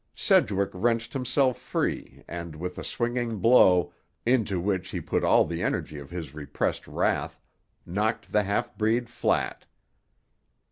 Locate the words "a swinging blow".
2.79-3.93